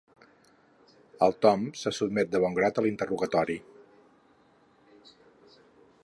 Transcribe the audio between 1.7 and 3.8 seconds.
se sotmet de bon grat a l'interrogatori.